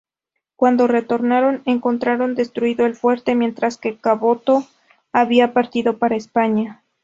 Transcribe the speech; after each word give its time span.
Cuando 0.55 0.87
retornaron 0.87 1.61
encontraron 1.65 2.33
destruido 2.33 2.87
el 2.87 2.95
fuerte, 2.95 3.35
mientras 3.35 3.77
que 3.77 3.97
Caboto 3.99 4.63
había 5.13 5.53
partido 5.53 5.99
para 5.99 6.15
España. 6.15 6.81